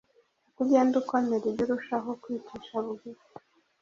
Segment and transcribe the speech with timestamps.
[0.47, 3.27] Uko ugenda ukomera, ujye urushaho kwicisha bugufi,